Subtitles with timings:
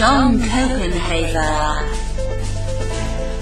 [0.00, 1.84] John Copenhaver,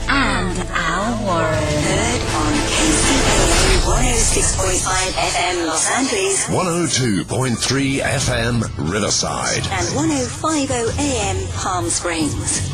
[0.09, 1.55] and Al Warren.
[1.55, 9.63] Heard on KCAA 106.5 FM Los Angeles 102.3 FM Riverside.
[9.71, 12.69] and 1050 AM Palm Springs.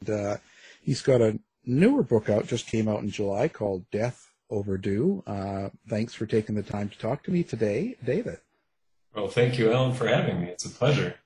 [0.00, 0.36] And, uh,
[0.80, 5.22] he's got a newer book out, just came out in July, called Death Overdue.
[5.26, 8.38] Uh, thanks for taking the time to talk to me today, David.
[9.18, 10.46] Well, thank you, Ellen, for having me.
[10.46, 11.16] It's a pleasure.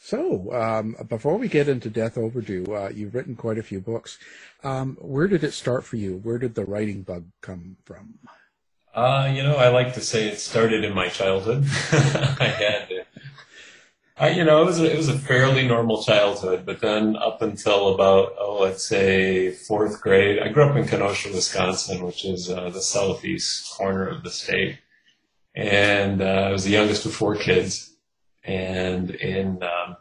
[0.00, 4.18] So, um, before we get into Death Overdue, uh, you've written quite a few books.
[4.64, 6.16] Um, where did it start for you?
[6.22, 8.18] Where did the writing bug come from?
[8.94, 11.64] Uh, you know, I like to say it started in my childhood.
[11.92, 13.06] I had,
[14.16, 17.42] I, you know, it was a, it was a fairly normal childhood, but then up
[17.42, 22.50] until about, oh, let's say fourth grade, I grew up in Kenosha, Wisconsin, which is
[22.50, 24.78] uh, the southeast corner of the state,
[25.54, 27.94] and uh, I was the youngest of four kids.
[28.44, 29.96] And in um,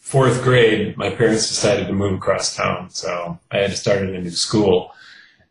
[0.00, 4.08] fourth grade, my parents decided to move across town, so I had to start at
[4.08, 4.92] a new school.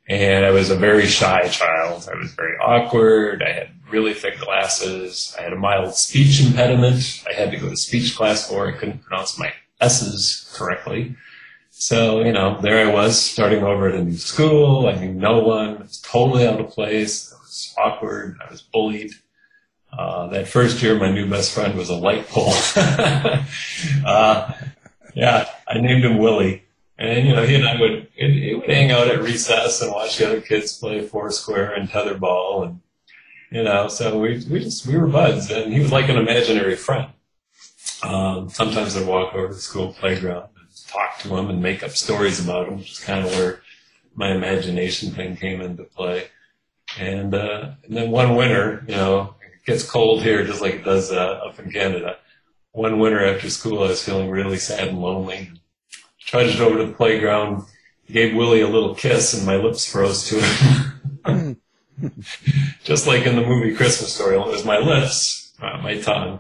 [0.08, 2.10] And I was a very shy child.
[2.12, 3.42] I was very awkward.
[3.42, 5.36] I had really thick glasses.
[5.40, 7.24] I had a mild speech impediment.
[7.30, 8.68] I had to go to speech class for.
[8.68, 11.16] I couldn't pronounce my S's correctly.
[11.70, 14.88] So, you know, there I was starting over at a new school.
[14.88, 15.78] I knew no one.
[15.78, 17.34] I was totally out of place.
[17.34, 18.38] I was awkward.
[18.46, 19.12] I was bullied.
[19.98, 22.54] Uh, that first year, my new best friend was a light pole.
[24.06, 24.52] uh,
[25.14, 26.64] yeah, I named him Willie.
[26.98, 30.18] And, you know, he and I would, he would hang out at recess and watch
[30.18, 32.66] the other kids play foursquare and tetherball.
[32.66, 32.82] And,
[33.52, 35.52] you know, so we, we just, we were buds.
[35.52, 37.12] And he was like an imaginary friend.
[38.04, 41.84] Um, sometimes I'd walk over to the school playground and talk to him and make
[41.84, 43.62] up stories about him, which is kind of where
[44.16, 46.28] my imagination thing came into play.
[46.98, 51.12] And, uh, and then one winter, you know, gets cold here just like it does
[51.12, 52.18] uh, up in Canada.
[52.72, 55.52] One winter after school, I was feeling really sad and lonely.
[56.20, 57.66] Trudged over to the playground,
[58.12, 61.58] gave Willie a little kiss, and my lips froze to it.
[62.84, 66.40] just like in the movie Christmas Story, it was my lips, not my tongue.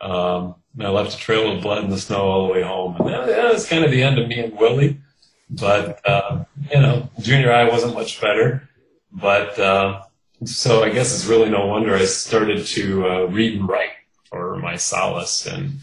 [0.00, 2.96] Um, and I left a trail of blood in the snow all the way home.
[2.96, 5.00] And that, that was kind of the end of me and Willie.
[5.48, 8.68] But, uh, you know, junior high wasn't much better.
[9.12, 10.02] But, uh,
[10.44, 13.90] so I guess it's really no wonder I started to uh, read and write
[14.24, 15.46] for my solace.
[15.46, 15.80] And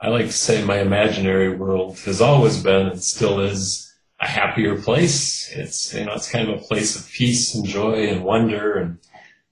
[0.00, 4.80] I like to say my imaginary world has always been and still is a happier
[4.80, 5.50] place.
[5.52, 8.98] It's, you know, it's kind of a place of peace and joy and wonder and,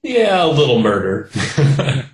[0.02, 1.30] yeah, a little murder.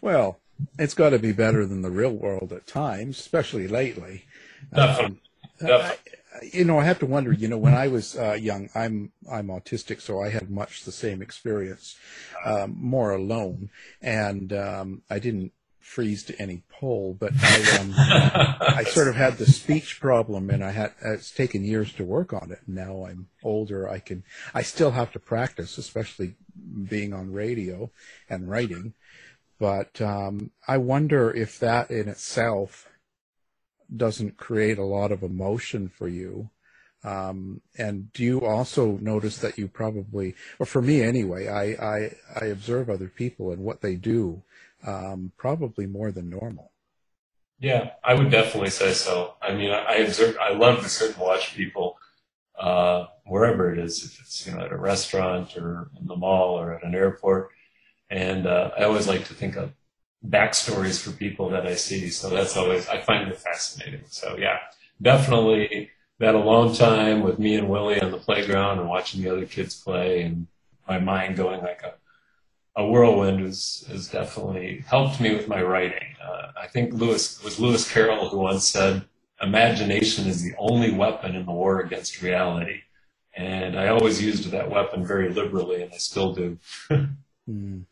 [0.00, 0.40] well,
[0.78, 4.24] it's got to be better than the real world at times, especially lately.
[4.72, 5.20] Um,
[5.58, 7.32] Definitely you know, I have to wonder.
[7.32, 10.92] You know, when I was uh, young, I'm I'm autistic, so I had much the
[10.92, 11.96] same experience,
[12.44, 18.84] um, more alone, and um, I didn't freeze to any pole, but I, um, I
[18.88, 22.50] sort of had the speech problem, and I had it's taken years to work on
[22.50, 22.60] it.
[22.66, 26.34] Now I'm older, I can I still have to practice, especially
[26.88, 27.90] being on radio
[28.28, 28.94] and writing.
[29.58, 32.88] But um, I wonder if that in itself
[33.94, 36.50] doesn't create a lot of emotion for you.
[37.04, 42.16] Um, and do you also notice that you probably, or for me anyway, I, I,
[42.40, 44.42] I observe other people and what they do
[44.84, 46.72] um, probably more than normal.
[47.58, 49.34] Yeah, I would definitely say so.
[49.40, 51.96] I mean, I, I observe, I love to sit and watch people
[52.58, 56.58] uh, wherever it is, if it's you know at a restaurant or in the mall
[56.58, 57.50] or at an airport.
[58.10, 59.72] And uh, I always like to think of
[60.28, 62.08] backstories for people that I see.
[62.10, 64.02] So that's always, I find it fascinating.
[64.08, 64.58] So yeah,
[65.00, 69.46] definitely that alone time with me and Willie on the playground and watching the other
[69.46, 70.46] kids play and
[70.88, 71.94] my mind going like a,
[72.80, 76.14] a whirlwind has, has definitely helped me with my writing.
[76.22, 79.04] Uh, I think Lewis was Lewis Carroll who once said,
[79.42, 82.80] imagination is the only weapon in the war against reality.
[83.34, 86.58] And I always used that weapon very liberally, and I still do.
[87.50, 87.84] mm.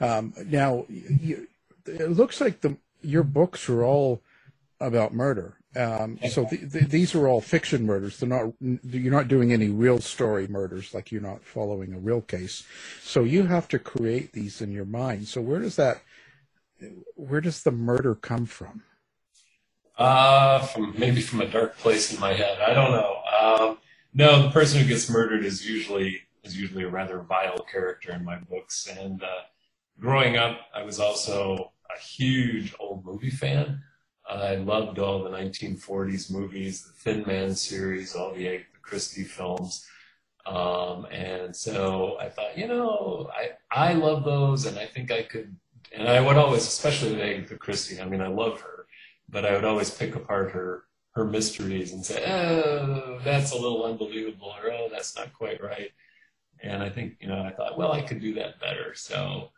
[0.00, 1.48] um, now, you,
[1.86, 4.22] it looks like the your books are all
[4.80, 5.58] about murder.
[5.76, 8.18] Um, so the, the, these are all fiction murders.
[8.18, 8.52] They're not.
[8.60, 10.94] You're not doing any real story murders.
[10.94, 12.64] Like you're not following a real case.
[13.02, 15.26] So you have to create these in your mind.
[15.28, 16.02] So where does that?
[17.16, 18.82] Where does the murder come from?
[19.98, 22.58] Uh, from maybe from a dark place in my head.
[22.60, 23.16] I don't know.
[23.40, 23.78] Um,
[24.12, 28.24] no, the person who gets murdered is usually is usually a rather vile character in
[28.24, 28.86] my books.
[28.86, 29.42] And uh,
[29.98, 33.82] growing up, I was also a huge old movie fan.
[34.28, 39.86] I loved all the 1940s movies, the Thin Man series, all the Agatha Christie films.
[40.46, 45.22] Um, and so I thought, you know, I, I love those and I think I
[45.22, 45.54] could,
[45.92, 48.86] and I would always, especially with Agatha Christie, I mean, I love her,
[49.28, 53.84] but I would always pick apart her, her mysteries and say, oh, that's a little
[53.84, 55.90] unbelievable or, oh, that's not quite right.
[56.62, 58.94] And I think, you know, I thought, well, I could do that better.
[58.94, 59.50] So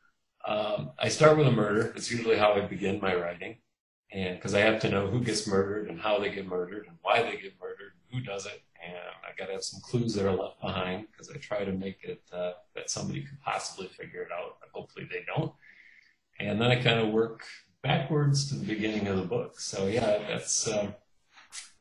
[0.46, 1.92] um, I start with a murder.
[1.96, 3.56] It's usually how I begin my writing,
[4.12, 6.96] and because I have to know who gets murdered and how they get murdered and
[7.02, 10.14] why they get murdered, and who does it, and I got to have some clues
[10.14, 13.88] that are left behind because I try to make it uh, that somebody could possibly
[13.88, 15.52] figure it out, but hopefully they don't.
[16.38, 17.44] And then I kind of work
[17.82, 19.58] backwards to the beginning of the book.
[19.58, 20.68] So yeah, that's.
[20.68, 20.92] Uh,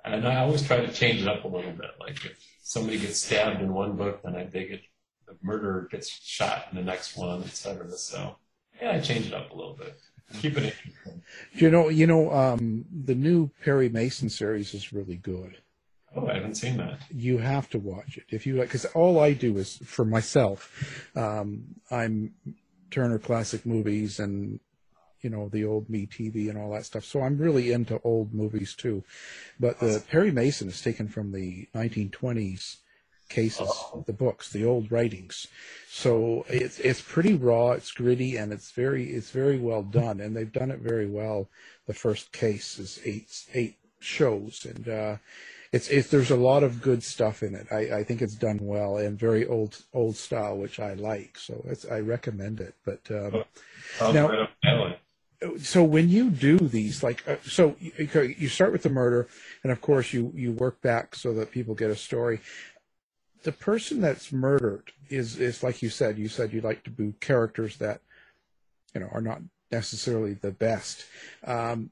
[0.03, 1.91] and I always try to change it up a little bit.
[1.99, 4.81] Like if somebody gets stabbed in one book, then I dig it.
[5.27, 7.89] The murderer gets shot in the next one, etc.
[7.91, 8.35] So
[8.81, 9.97] yeah, I change it up a little bit.
[10.41, 11.21] Keep it interesting.
[11.53, 15.57] You know, you know, um, the new Perry Mason series is really good.
[16.15, 16.99] Oh, I haven't seen that.
[17.13, 21.09] You have to watch it if you like, because all I do is for myself.
[21.15, 22.33] Um, I'm
[22.89, 24.59] Turner Classic Movies and
[25.25, 27.03] you know, the old Me TV and all that stuff.
[27.03, 29.03] So I'm really into old movies too.
[29.59, 32.77] But the Perry Mason is taken from the 1920s
[33.29, 33.69] cases,
[34.05, 35.47] the books, the old writings.
[35.89, 40.35] So it's it's pretty raw, it's gritty, and it's very it's very well done, and
[40.35, 41.49] they've done it very well.
[41.87, 45.17] The first case is eight eight shows, and uh,
[45.71, 47.67] it's it's there's a lot of good stuff in it.
[47.71, 51.37] I, I think it's done well and very old old style, which I like.
[51.37, 52.75] So it's I recommend it.
[52.85, 53.43] But um,
[54.13, 54.47] now,
[55.59, 59.27] so when you do these, like, uh, so you, you start with the murder,
[59.63, 62.39] and of course you you work back so that people get a story
[63.45, 66.17] the person that's murdered is is like you said.
[66.17, 68.01] You said you like to do characters that
[68.93, 69.39] you know are not
[69.71, 71.05] necessarily the best.
[71.45, 71.91] Um,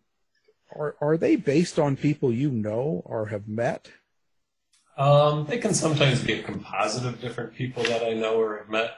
[0.76, 3.90] are are they based on people you know or have met?
[4.98, 8.70] Um, they can sometimes be a composite of different people that I know or have
[8.70, 8.92] met.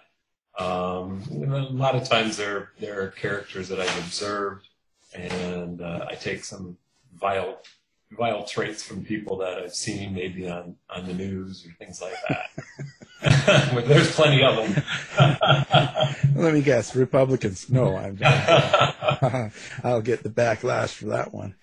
[0.58, 4.70] Um, a lot of times they're they're characters that I've observed,
[5.14, 6.78] and uh, I take some
[7.20, 7.60] vile
[8.16, 12.16] vile traits from people that I've seen maybe on, on the news or things like
[12.30, 12.50] that.
[13.88, 14.84] There's plenty of them.
[16.36, 17.70] Let me guess, Republicans.
[17.70, 18.20] No, I'm.
[19.84, 21.56] I'll get the backlash for that one.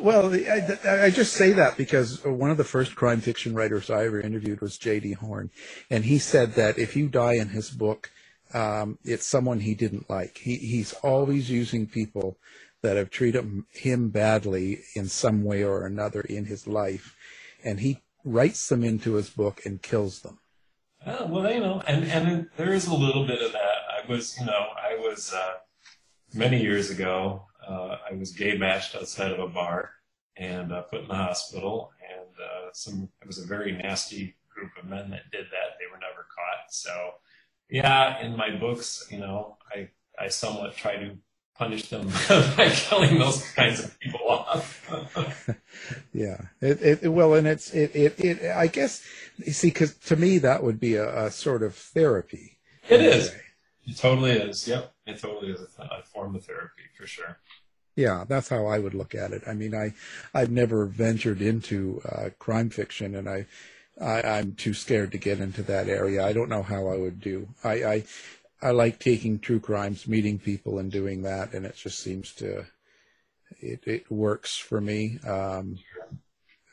[0.00, 4.06] well, I, I, just say that because one of the first crime fiction writers I
[4.06, 5.12] ever interviewed was J.D.
[5.12, 5.50] Horn,
[5.90, 8.10] and he said that if you die in his book,
[8.54, 10.38] um, it's someone he didn't like.
[10.38, 12.36] He he's always using people
[12.82, 17.16] that have treated him badly in some way or another in his life,
[17.64, 20.38] and he writes them into his book and kills them.
[21.06, 23.78] Oh, well, you know, and and there is a little bit of that.
[23.88, 25.54] I was, you know, I was uh,
[26.34, 27.42] many years ago.
[27.66, 29.90] Uh, I was gay bashed outside of a bar
[30.36, 34.70] and uh, put in the hospital, and uh, some it was a very nasty group
[34.80, 35.76] of men that did that.
[35.78, 36.70] They were never caught.
[36.72, 37.12] So,
[37.70, 41.16] yeah, in my books, you know, I I somewhat try to
[41.58, 42.08] punish them
[42.56, 44.88] by killing those kinds of people off.
[46.14, 49.04] yeah, it, it, well, and it's it, it, it I guess
[49.38, 52.58] you see, because to me that would be a, a sort of therapy.
[52.88, 53.34] It is.
[53.86, 54.66] It totally is.
[54.68, 57.38] Yep, it totally is a, a form of therapy for sure.
[57.96, 59.42] Yeah, that's how I would look at it.
[59.46, 59.92] I mean, I
[60.32, 63.46] I've never ventured into uh, crime fiction, and I,
[64.00, 66.24] I am too scared to get into that area.
[66.24, 67.48] I don't know how I would do.
[67.64, 68.04] I, I
[68.60, 72.66] I like taking true crimes, meeting people, and doing that, and it just seems to
[73.60, 75.18] it it works for me.
[75.26, 75.78] Um,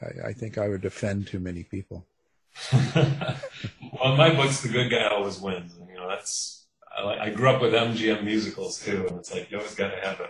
[0.02, 2.06] I, I think I would offend too many people.
[2.74, 5.76] well, in my books, the good guy always wins.
[5.76, 6.66] And, you know, that's
[6.98, 10.02] I, I grew up with MGM musicals too, and it's like you always got to
[10.02, 10.30] have a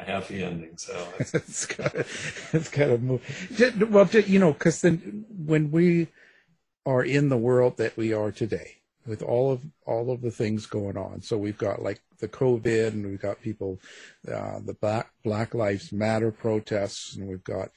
[0.00, 0.76] a happy ending.
[0.76, 3.22] So it's got it's got to move.
[3.90, 6.08] Well, you know, because then when we
[6.86, 8.79] are in the world that we are today,
[9.10, 11.20] with all of all of the things going on.
[11.20, 13.80] So we've got like the COVID, and we've got people,
[14.32, 17.70] uh, the Black Black Lives Matter protests, and we've got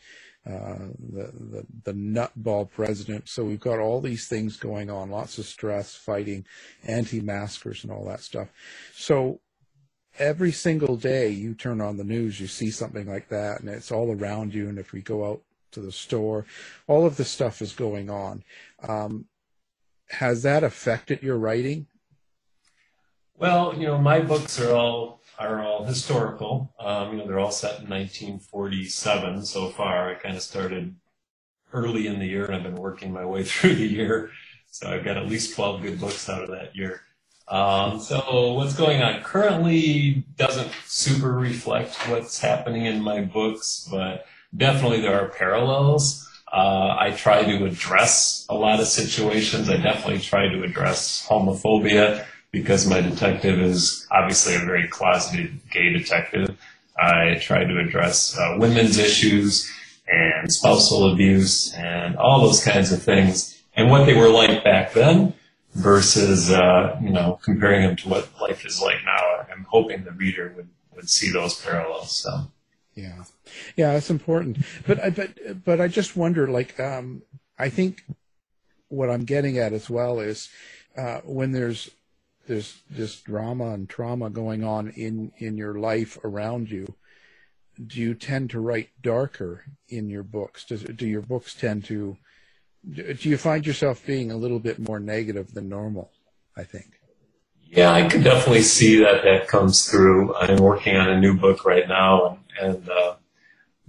[0.46, 3.28] uh, the, the the nutball president.
[3.28, 6.46] So we've got all these things going on, lots of stress, fighting,
[6.84, 8.50] anti-maskers, and all that stuff.
[8.94, 9.40] So
[10.20, 13.92] every single day you turn on the news, you see something like that, and it's
[13.92, 14.70] all around you.
[14.70, 16.46] And if we go out to the store,
[16.86, 18.44] all of this stuff is going on.
[18.88, 19.26] Um,
[20.14, 21.88] has that affected your writing?
[23.38, 26.74] Well, you know, my books are all are all historical.
[26.80, 30.10] Um, you know, they're all set in 1947 so far.
[30.10, 30.96] I kind of started
[31.74, 34.30] early in the year, and I've been working my way through the year.
[34.72, 37.02] So I've got at least 12 good books out of that year.
[37.48, 44.26] Um, so what's going on currently doesn't super reflect what's happening in my books, but
[44.56, 46.30] definitely there are parallels.
[46.54, 49.70] Uh, I try to address a lot of situations.
[49.70, 55.92] I definitely try to address homophobia because my detective is obviously a very closeted gay
[55.92, 56.56] detective.
[56.96, 59.68] I try to address uh, women's issues
[60.08, 64.94] and spousal abuse and all those kinds of things and what they were like back
[64.94, 65.34] then
[65.74, 69.48] versus, uh, you know, comparing them to what life is like now.
[69.52, 72.12] I'm hoping the reader would, would see those parallels.
[72.12, 72.52] So.
[72.96, 73.24] Yeah,
[73.76, 74.60] yeah, it's important.
[74.86, 77.24] But I but but I just wonder, like, um,
[77.58, 78.04] I think
[78.90, 80.50] what I'm getting at as well is
[80.96, 81.90] uh, when there's
[82.48, 86.94] there's this drama and trauma going on in in your life around you.
[87.84, 90.64] Do you tend to write darker in your books?
[90.64, 92.18] Does do your books tend to?
[92.88, 96.12] Do you find yourself being a little bit more negative than normal?
[96.56, 97.00] I think.
[97.76, 100.36] Yeah, I can definitely see that that comes through.
[100.36, 103.16] I'm working on a new book right now, and, and uh,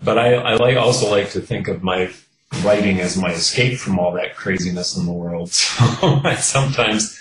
[0.03, 2.13] but I, I like also like to think of my
[2.63, 5.51] writing as my escape from all that craziness in the world.
[5.55, 7.19] So I sometimes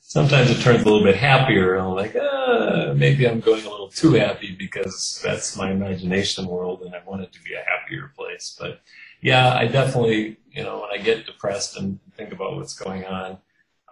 [0.00, 1.76] sometimes it turns a little bit happier.
[1.76, 6.82] I'm like, uh, maybe I'm going a little too happy because that's my imagination world,
[6.82, 8.56] and I want it to be a happier place.
[8.58, 8.80] But
[9.20, 13.38] yeah, I definitely, you know, when I get depressed and think about what's going on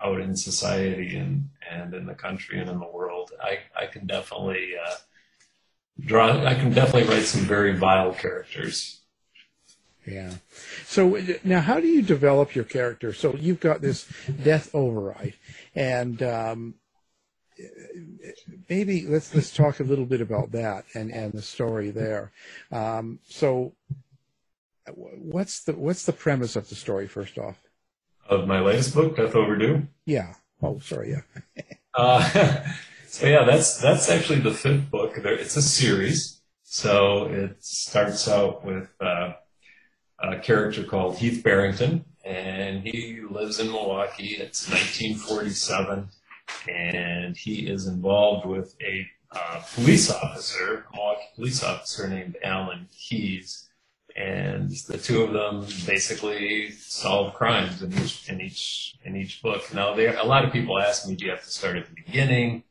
[0.02, 4.06] out in society and and in the country and in the world, I I can
[4.06, 4.72] definitely.
[4.84, 4.94] Uh,
[6.00, 9.00] draw I can definitely write some very vile characters.
[10.06, 10.34] Yeah.
[10.86, 13.12] So now, how do you develop your character?
[13.12, 14.10] So you've got this
[14.42, 15.34] Death Overdue,
[15.74, 16.74] and um,
[18.68, 22.32] maybe let's let's talk a little bit about that and and the story there.
[22.72, 23.74] Um, so,
[24.94, 27.58] what's the what's the premise of the story first off?
[28.28, 29.86] Of my latest book, Death Overdue.
[30.06, 30.34] Yeah.
[30.62, 31.10] Oh, sorry.
[31.10, 31.62] Yeah.
[31.94, 32.64] uh,
[33.08, 35.14] so yeah, that's that's actually the fifth book.
[35.16, 36.42] It's a series.
[36.64, 39.32] So it starts out with uh,
[40.18, 44.36] a character called Heath Barrington, and he lives in Milwaukee.
[44.38, 46.08] It's 1947,
[46.68, 52.88] and he is involved with a uh, police officer, a Milwaukee police officer named Alan
[52.92, 53.70] Keyes,
[54.14, 59.72] and the two of them basically solve crimes in each in each in each book.
[59.72, 61.94] Now, there a lot of people ask me, do you have to start at the
[61.94, 62.64] beginning?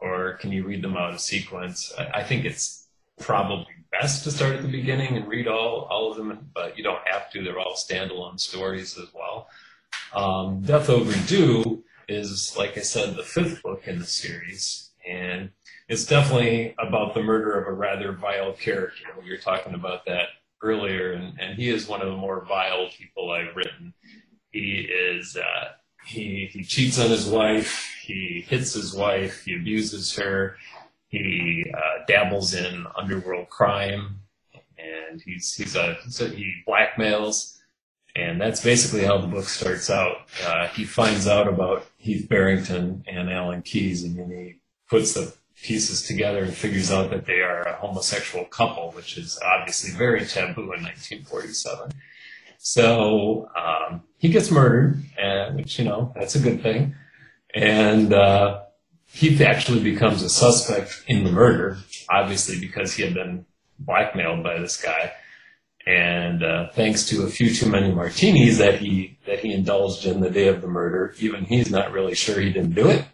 [0.00, 1.92] Or can you read them out of sequence?
[1.98, 2.86] I, I think it's
[3.18, 6.84] probably best to start at the beginning and read all, all of them, but you
[6.84, 7.42] don't have to.
[7.42, 9.48] They're all standalone stories as well.
[10.14, 15.50] Um, Death Overdue is, like I said, the fifth book in the series, and
[15.88, 19.06] it's definitely about the murder of a rather vile character.
[19.22, 20.26] We were talking about that
[20.62, 23.94] earlier, and, and he is one of the more vile people I've written.
[24.50, 25.68] He is uh,
[26.10, 27.94] he he cheats on his wife.
[28.02, 29.44] He hits his wife.
[29.44, 30.56] He abuses her.
[31.08, 34.20] He uh, dabbles in underworld crime,
[34.78, 37.58] and he's he's a, a, he blackmails,
[38.16, 40.28] and that's basically how the book starts out.
[40.44, 44.56] Uh, he finds out about Heath Barrington and Alan Keyes, and then he
[44.88, 49.38] puts the pieces together and figures out that they are a homosexual couple, which is
[49.44, 51.92] obviously very taboo in 1947.
[52.62, 56.94] So um, he gets murdered, and, which, you know, that's a good thing.
[57.54, 58.60] And uh,
[59.06, 61.78] he actually becomes a suspect in the murder,
[62.10, 63.46] obviously because he had been
[63.78, 65.10] blackmailed by this guy.
[65.86, 70.20] And uh, thanks to a few too many martinis that he that he indulged in
[70.20, 73.06] the day of the murder, even he's not really sure he didn't do it,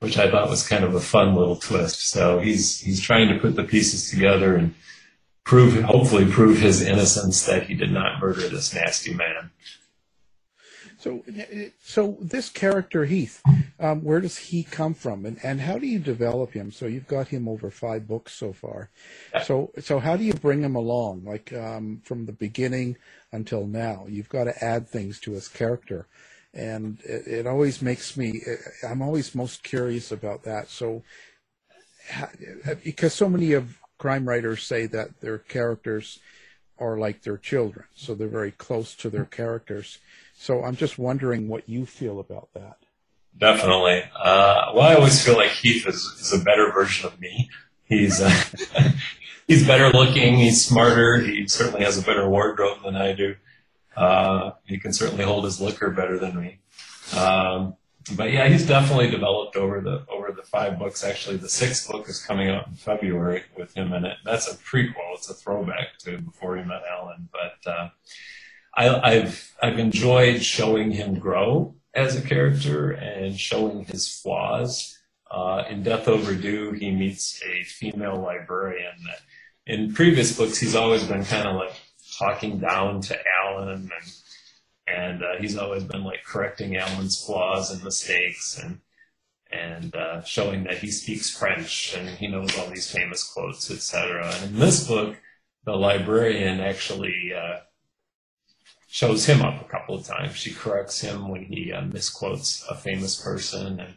[0.00, 2.08] which I thought was kind of a fun little twist.
[2.08, 4.74] So he's he's trying to put the pieces together and
[5.48, 9.50] prove, hopefully prove his innocence that he did not murder this nasty man.
[10.98, 11.24] So,
[11.82, 13.40] so this character Heath,
[13.80, 16.70] um, where does he come from, and and how do you develop him?
[16.70, 18.90] So you've got him over five books so far.
[19.44, 22.96] So so how do you bring him along, like um, from the beginning
[23.32, 24.06] until now?
[24.08, 26.08] You've got to add things to his character,
[26.52, 28.42] and it, it always makes me.
[28.86, 30.68] I'm always most curious about that.
[30.68, 31.04] So,
[32.82, 36.20] because so many of crime writers say that their characters
[36.78, 39.98] are like their children, so they're very close to their characters.
[40.36, 42.76] So I'm just wondering what you feel about that.
[43.36, 44.04] Definitely.
[44.16, 47.50] Uh, well, I always feel like Heath is, is a better version of me.
[47.84, 48.42] He's uh,
[49.48, 50.36] he's better looking.
[50.36, 51.20] He's smarter.
[51.20, 53.34] He certainly has a better wardrobe than I do.
[53.96, 56.58] Uh, he can certainly hold his liquor better than me.
[57.16, 57.74] Um,
[58.16, 61.04] but yeah, he's definitely developed over the over the five books.
[61.04, 64.16] Actually, the sixth book is coming out in February with him in it.
[64.24, 65.14] That's a prequel.
[65.14, 67.28] It's a throwback to before he met Alan.
[67.32, 67.88] But uh,
[68.74, 74.94] I, I've I've enjoyed showing him grow as a character and showing his flaws.
[75.30, 78.94] Uh, in Death Overdue, he meets a female librarian.
[79.06, 79.20] That
[79.66, 81.74] in previous books, he's always been kind of like
[82.18, 83.90] talking down to Alan and
[84.94, 88.80] and uh, he's always been like correcting Alan's flaws and mistakes and
[89.50, 94.30] and uh, showing that he speaks French and he knows all these famous quotes, etc.
[94.34, 95.16] And in this book,
[95.64, 97.60] the librarian actually uh,
[98.88, 100.36] shows him up a couple of times.
[100.36, 103.94] She corrects him when he uh, misquotes a famous person and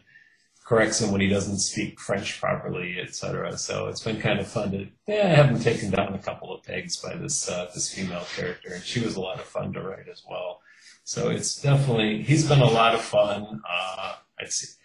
[0.64, 3.58] corrects him when he doesn't speak French properly, etc.
[3.58, 6.54] So it's been kind of fun to yeah, I have him taken down a couple
[6.54, 9.74] of pegs by this uh, this female character, and she was a lot of fun
[9.74, 10.61] to write as well.
[11.04, 13.60] So it's definitely he's been a lot of fun.
[13.68, 14.14] Uh,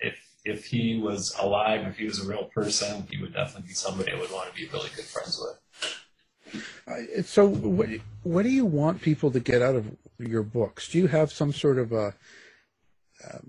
[0.02, 3.74] if if he was alive, if he was a real person, he would definitely be
[3.74, 6.64] somebody I would want to be really good friends with.
[6.88, 7.90] Uh, so, what
[8.24, 10.90] what do you want people to get out of your books?
[10.90, 12.14] Do you have some sort of a,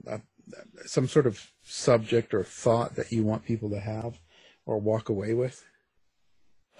[0.07, 0.20] a
[0.87, 4.18] some sort of subject or thought that you want people to have
[4.66, 5.64] or walk away with?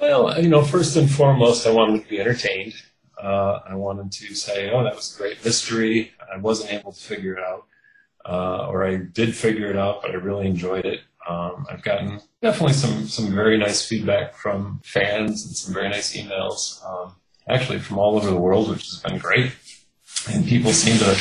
[0.01, 2.74] Well, you know, first and foremost, I want them to be entertained.
[3.23, 6.13] Uh, I wanted to say, oh, that was a great mystery.
[6.33, 7.65] I wasn't able to figure it out.
[8.25, 11.01] uh, or I did figure it out, but I really enjoyed it.
[11.29, 16.17] Um, I've gotten definitely some some very nice feedback from fans and some very nice
[16.17, 17.17] emails, um,
[17.49, 19.53] actually from all over the world, which has been great.
[20.31, 21.17] And people seem to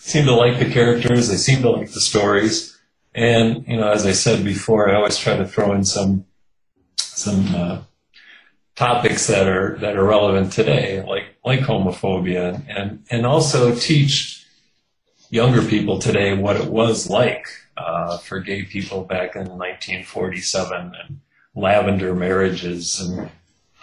[0.00, 1.28] seem to like the characters.
[1.28, 2.78] They seem to like the stories.
[3.14, 6.26] And you know, as I said before, I always try to throw in some
[6.98, 7.82] some uh,
[8.76, 14.46] topics that are that are relevant today, like like homophobia, and and also teach
[15.30, 21.20] younger people today what it was like uh, for gay people back in 1947 and
[21.54, 23.30] lavender marriages and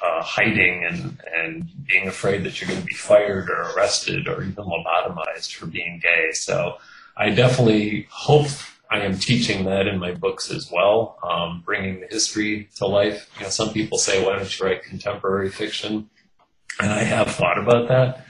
[0.02, 4.41] uh, hiding and, and being afraid that you're going to be fired or arrested or
[4.43, 6.32] even lobotomized for being gay.
[6.32, 6.78] So
[7.17, 8.47] I definitely hope
[8.89, 13.30] I am teaching that in my books as well, um, bringing the history to life.
[13.38, 16.10] You know, some people say, why don't you write contemporary fiction?
[16.81, 18.25] And I have thought about that,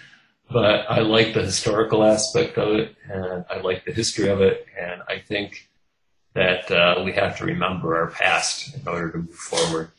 [0.51, 4.65] but I like the historical aspect of it and I like the history of it.
[4.79, 5.69] And I think
[6.33, 9.91] that uh, we have to remember our past in order to move forward.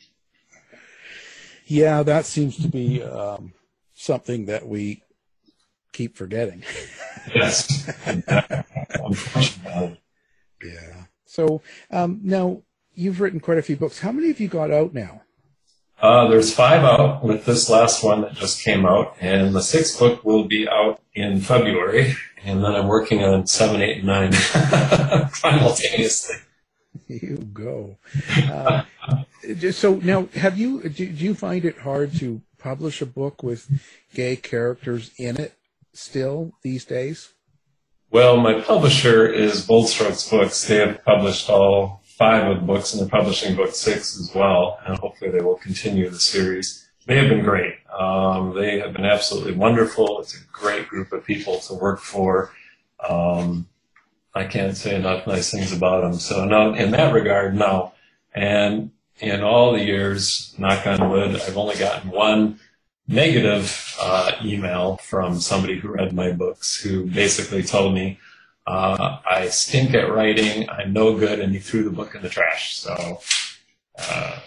[1.65, 3.53] Yeah, that seems to be um,
[3.93, 5.03] something that we
[5.91, 6.63] keep forgetting.
[7.33, 7.89] yes.
[10.63, 11.03] Yeah.
[11.25, 11.61] So
[11.91, 12.61] um, now
[12.93, 13.99] you've written quite a few books.
[13.99, 15.22] How many have you got out now?
[16.03, 19.97] Uh, there's five out with this last one that just came out, and the sixth
[19.97, 22.13] book will be out in February,
[22.43, 24.33] and then I'm working on seven, eight, and nine
[25.33, 26.35] simultaneously.
[27.07, 27.95] You go.
[28.35, 28.83] Uh,
[29.71, 30.81] so now, have you?
[30.89, 33.69] Do, do you find it hard to publish a book with
[34.13, 35.53] gay characters in it
[35.93, 37.29] still these days?
[38.11, 40.67] Well, my publisher is Bold Strokes Books.
[40.67, 44.79] They have published all five of the books, and they're publishing book six as well.
[44.85, 46.87] And hopefully, they will continue the series.
[47.05, 47.75] They have been great.
[47.99, 50.21] Um, they have been absolutely wonderful.
[50.21, 52.53] It's a great group of people to work for.
[53.09, 53.67] Um,
[54.33, 56.13] I can't say enough nice things about them.
[56.13, 57.91] So, no, in that regard, no.
[58.33, 62.57] And in all the years, knock on wood, I've only gotten one
[63.05, 68.17] negative uh, email from somebody who read my books who basically told me
[68.65, 72.29] uh, I stink at writing, I'm no good, and he threw the book in the
[72.29, 72.77] trash.
[72.77, 73.19] So
[73.99, 74.39] uh,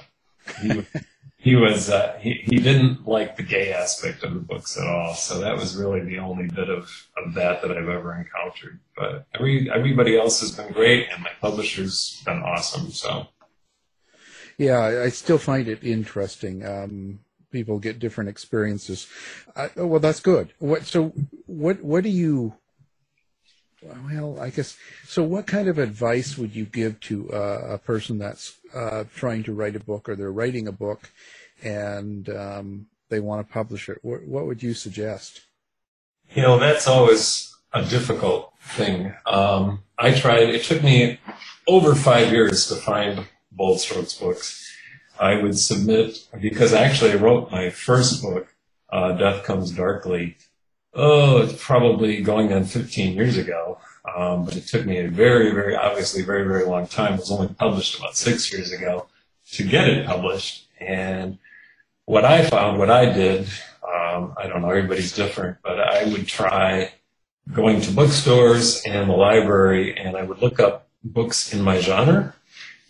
[0.62, 0.86] he,
[1.36, 5.14] he was uh, he, he didn't like the gay aspect of the books at all.
[5.14, 8.80] So that was really the only bit of, of that that I've ever encountered.
[8.96, 12.90] But every everybody else has been great, and my publisher's been awesome.
[12.90, 13.28] So.
[14.58, 16.64] Yeah, I still find it interesting.
[16.64, 17.18] Um,
[17.50, 19.06] people get different experiences.
[19.54, 20.52] Uh, well, that's good.
[20.58, 21.12] What so
[21.46, 22.54] what what do you?
[23.82, 25.22] Well, I guess so.
[25.22, 29.52] What kind of advice would you give to uh, a person that's uh, trying to
[29.52, 31.10] write a book, or they're writing a book,
[31.62, 33.98] and um, they want to publish it?
[34.02, 35.42] What, what would you suggest?
[36.34, 39.12] You know, that's always a difficult thing.
[39.26, 40.48] Um, I tried.
[40.48, 41.20] It took me
[41.68, 44.66] over five years to find Bold Strokes books
[45.18, 48.54] I would submit because actually I wrote my first book,
[48.90, 50.36] uh, Death Comes Darkly.
[50.98, 53.78] Oh, it's probably going on 15 years ago.
[54.16, 57.14] Um, but it took me a very, very, obviously very, very long time.
[57.14, 59.06] It was only published about six years ago
[59.52, 60.66] to get it published.
[60.80, 61.38] And
[62.06, 63.46] what I found, what I did,
[63.86, 66.92] um, I don't know, everybody's different, but I would try
[67.52, 72.34] going to bookstores and the library and I would look up books in my genre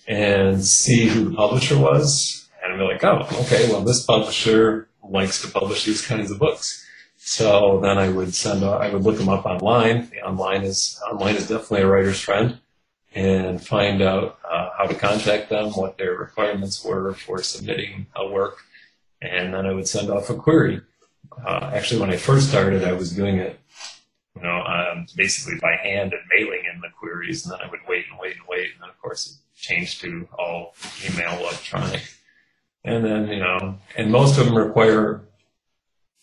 [0.07, 4.89] and see who the publisher was, and I'd be like, oh, okay, well, this publisher
[5.03, 6.86] likes to publish these kinds of books.
[7.29, 10.09] So then I would send, I would look them up online.
[10.11, 12.61] The online is online is definitely a writer's friend,
[13.17, 18.29] and find out uh, how to contact them, what their requirements were for submitting a
[18.29, 18.59] work,
[19.21, 20.81] and then I would send off a query.
[21.45, 23.59] Uh, actually, when I first started, I was doing it,
[24.37, 27.81] you know, um, basically by hand and mailing in the queries, and then I would
[27.89, 32.03] wait and wait and wait, and then of course it changed to all email electronic.
[32.85, 35.26] And then, you know, and most of them require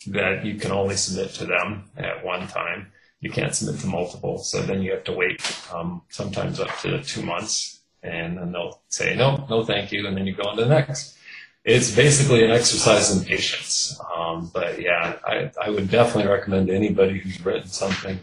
[0.07, 2.91] that you can only submit to them at one time.
[3.19, 4.37] You can't submit to multiple.
[4.37, 5.41] So then you have to wait
[5.73, 7.79] um, sometimes up to two months.
[8.01, 10.07] And then they'll say, no, no, thank you.
[10.07, 11.17] And then you go on to the next.
[11.63, 13.97] It's basically an exercise in patience.
[14.13, 18.19] Um, but yeah, I, I would definitely recommend to anybody who's written something,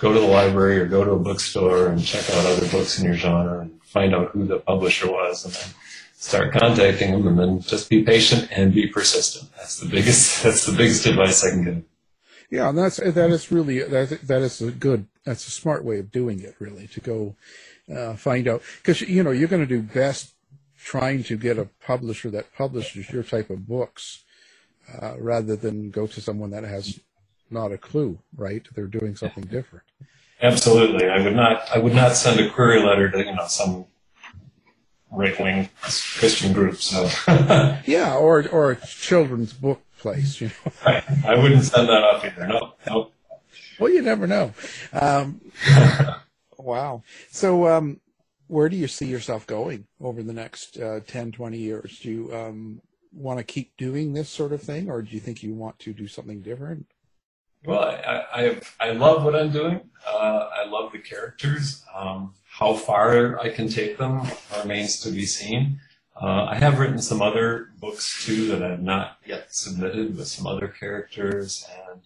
[0.00, 3.06] go to the library or go to a bookstore and check out other books in
[3.06, 5.74] your genre and find out who the publisher was and then
[6.26, 9.48] start contacting them and then just be patient and be persistent.
[9.56, 11.84] That's the biggest, that's the biggest advice I can give.
[12.50, 15.98] Yeah, and that's, that is really, that, that is a good, that's a smart way
[15.98, 17.36] of doing it really, to go
[17.94, 18.62] uh, find out.
[18.82, 20.34] Cause, you know, you're going to do best
[20.78, 24.24] trying to get a publisher that publishes your type of books,
[25.00, 27.00] uh, rather than go to someone that has
[27.50, 28.66] not a clue, right?
[28.74, 29.84] They're doing something different.
[30.42, 31.68] Absolutely, I would not.
[31.74, 33.86] I would not send a query letter to you know some
[35.10, 36.76] right wing Christian group.
[36.76, 37.08] So
[37.86, 40.40] yeah, or or a children's book place.
[40.40, 41.04] You know, right.
[41.24, 42.46] I wouldn't send that off either.
[42.46, 43.10] No, no.
[43.78, 44.54] Well, you never know.
[44.92, 45.40] Um,
[46.58, 47.02] wow.
[47.30, 48.00] So, um,
[48.46, 51.98] where do you see yourself going over the next uh, 10, 20 years?
[51.98, 52.80] Do you um,
[53.12, 55.92] want to keep doing this sort of thing, or do you think you want to
[55.92, 56.86] do something different?
[57.64, 59.80] Well, I I, I love what I'm doing.
[60.06, 61.84] Uh, I love the characters.
[61.94, 64.22] Um, how far I can take them
[64.62, 65.78] remains to be seen.
[66.18, 70.46] Uh, I have written some other books too that I've not yet submitted with some
[70.46, 72.00] other characters, and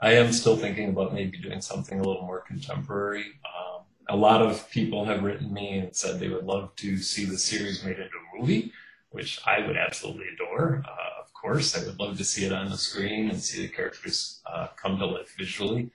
[0.00, 3.26] I am still thinking about maybe doing something a little more contemporary.
[3.44, 7.24] Um, a lot of people have written me and said they would love to see
[7.24, 8.72] the series made into a movie,
[9.10, 10.82] which I would absolutely adore.
[10.84, 13.72] Uh, of course, I would love to see it on the screen and see the
[13.72, 15.92] characters uh, come to life visually.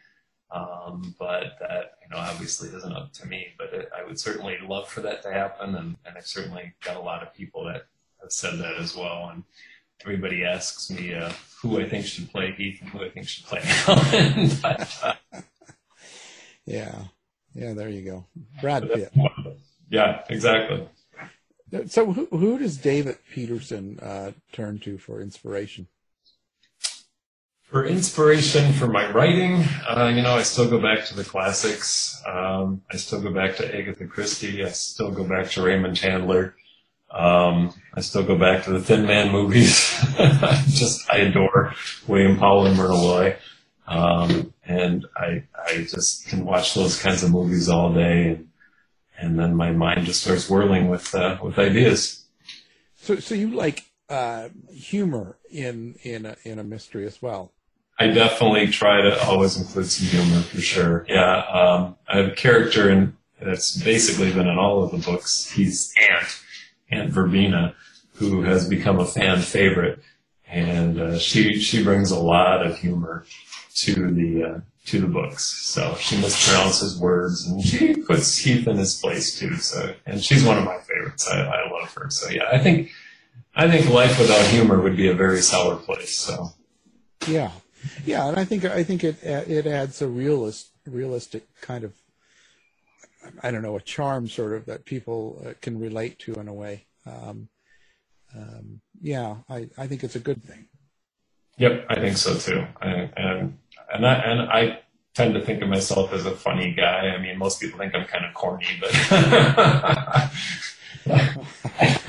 [0.54, 3.48] Um, but that, you know, obviously isn't up to me.
[3.58, 6.98] But it, I would certainly love for that to happen, and, and I've certainly got
[6.98, 7.88] a lot of people that
[8.22, 9.30] have said that as well.
[9.32, 9.44] And
[10.02, 13.46] everybody asks me uh, who I think should play Heath and who I think should
[13.46, 14.50] play Alan.
[14.62, 15.42] but, uh,
[16.66, 17.04] yeah,
[17.54, 18.26] yeah, there you go,
[18.62, 19.14] Brad Pitt.
[19.90, 20.88] Yeah, exactly.
[21.88, 25.88] So, who, who does David Pederson uh, turn to for inspiration?
[27.72, 32.22] For inspiration for my writing, uh, you know, I still go back to the classics.
[32.28, 34.62] Um, I still go back to Agatha Christie.
[34.66, 36.54] I still go back to Raymond Chandler.
[37.10, 39.98] Um, I still go back to the Thin Man movies.
[40.68, 41.74] just I adore
[42.08, 43.38] William Powell and Myrna Loy,
[43.88, 48.50] um, and I I just can watch those kinds of movies all day, and
[49.18, 52.26] and then my mind just starts whirling with uh, with ideas.
[52.98, 57.54] So so you like uh, humor in in a, in a mystery as well.
[58.02, 61.06] I definitely try to always include some humor for sure.
[61.08, 65.52] Yeah, um, I have a character in that's basically been in all of the books.
[65.52, 66.42] He's Aunt,
[66.90, 67.76] Aunt Verbena,
[68.14, 70.00] who has become a fan favorite,
[70.48, 73.24] and uh, she she brings a lot of humor
[73.76, 75.44] to the uh, to the books.
[75.44, 79.58] So she mispronounces words, and she puts Heath in his place too.
[79.58, 81.30] So and she's one of my favorites.
[81.30, 82.10] I, I love her.
[82.10, 82.90] So yeah, I think
[83.54, 86.18] I think life without humor would be a very sour place.
[86.18, 86.48] So
[87.28, 87.52] yeah,
[88.06, 91.94] yeah, and I think I think it it adds a realist realistic kind of
[93.44, 96.54] I don't know a charm sort of that people uh, can relate to in a
[96.54, 96.86] way.
[97.06, 97.50] Um,
[98.36, 100.68] um, yeah, I, I think it's a good thing.
[101.58, 102.66] Yep, I think so too.
[102.82, 103.58] And and
[103.94, 104.80] and I, and I
[105.14, 107.10] tend to think of myself as a funny guy.
[107.10, 110.30] I mean, most people think I'm kind of corny, but I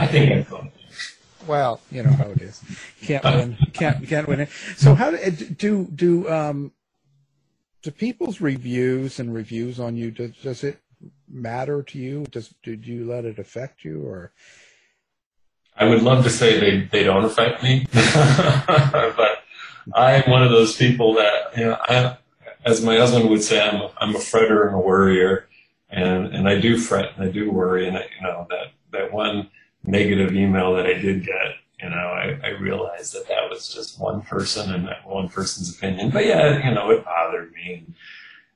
[0.06, 0.71] think I'm funny.
[1.46, 2.62] Well, you know how it is.
[3.02, 3.56] Can't win.
[3.72, 4.48] Can't can't win it.
[4.76, 6.72] So how do do um
[7.82, 10.78] do people's reviews and reviews on you does, does it
[11.28, 12.24] matter to you?
[12.30, 14.32] Does did you let it affect you or?
[15.76, 19.42] I would love to say they they don't affect me, but
[19.94, 21.78] I'm one of those people that you know.
[21.88, 22.16] I,
[22.64, 25.48] as my husband would say, I'm a, I'm a fretter and a worrier,
[25.90, 29.12] and and I do fret and I do worry, and I, you know that that
[29.12, 29.50] one
[29.84, 34.00] negative email that I did get, you know, I, I realized that that was just
[34.00, 36.10] one person and that one person's opinion.
[36.10, 37.86] But yeah, you know, it bothered me.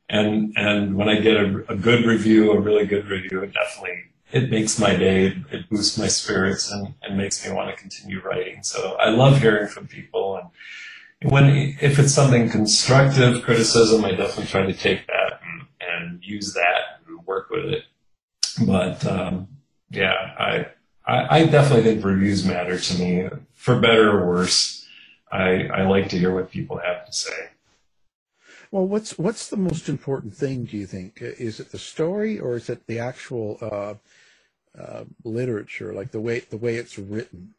[0.08, 4.04] And, and when I get a, a good review, a really good review, it definitely,
[4.30, 5.42] it makes my day.
[5.50, 8.62] It boosts my spirits and, and makes me want to continue writing.
[8.62, 10.40] So I love hearing from people.
[11.20, 16.22] And when, if it's something constructive criticism, I definitely try to take that and, and
[16.22, 17.82] use that and work with it.
[18.64, 19.48] But, um,
[19.90, 20.66] yeah, I,
[21.06, 24.86] I, I definitely think reviews matter to me, for better or worse.
[25.30, 27.48] I, I like to hear what people have to say.
[28.70, 30.64] Well, what's what's the most important thing?
[30.64, 33.94] Do you think is it the story or is it the actual uh,
[34.80, 37.54] uh, literature, like the way the way it's written?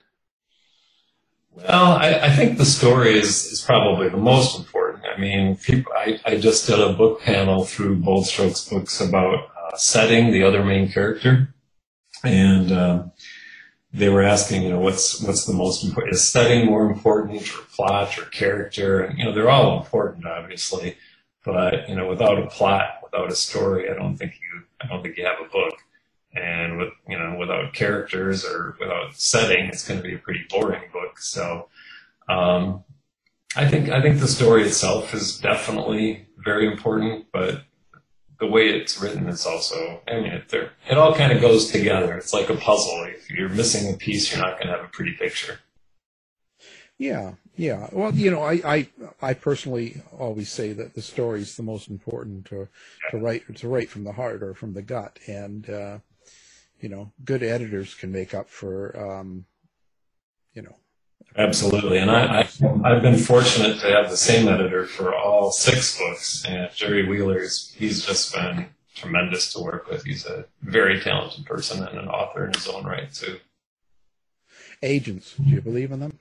[1.53, 5.05] Well, I, I, think the story is, is probably the most important.
[5.07, 9.49] I mean, people, I, I just did a book panel through Bold Strokes books about
[9.57, 11.51] uh, setting the other main character,
[12.23, 13.11] and um,
[13.97, 16.13] they were asking, you know, what's what's the most important?
[16.13, 19.01] Is setting more important, or plot, or character?
[19.01, 20.97] And you know, they're all important, obviously,
[21.43, 25.01] but you know, without a plot, without a story, I don't think you, I don't
[25.01, 25.73] think you have a book.
[26.35, 30.45] And with you know, without characters or without setting, it's going to be a pretty
[30.49, 31.19] boring book.
[31.19, 31.67] So,
[32.29, 32.83] um,
[33.55, 37.63] I think I think the story itself is definitely very important, but
[38.39, 42.15] the way it's written is also, I mean, it, it all kind of goes together.
[42.17, 43.03] It's like a puzzle.
[43.05, 45.59] If you're missing a piece, you're not going to have a pretty picture.
[46.99, 47.89] Yeah, yeah.
[47.91, 48.89] Well, you know, I, I,
[49.21, 52.67] I personally always say that the story is the most important to,
[53.11, 55.19] to write, to write from the heart or from the gut.
[55.27, 55.99] And, uh,
[56.79, 59.45] you know, good editors can make up for, um,
[60.53, 60.75] you know.
[61.37, 61.99] Absolutely.
[61.99, 62.49] And I, I,
[62.83, 66.43] I've been fortunate to have the same editor for all six books.
[66.47, 70.03] And Jerry Wheeler, is, he's just been tremendous to work with.
[70.03, 73.39] He's a very talented person and an author in his own right, too.
[74.81, 76.17] Agents, do you believe in them?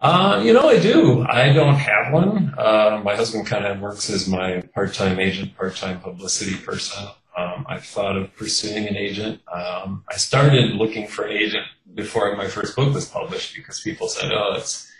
[0.00, 1.22] Uh, you know, I do.
[1.22, 2.54] I don't have one.
[2.56, 7.08] Uh, my husband kind of works as my part-time agent, part-time publicity person.
[7.38, 9.40] Um, I've thought of pursuing an agent.
[9.52, 14.08] Um, I started looking for an agent before my first book was published because people
[14.08, 14.90] said, "Oh, it's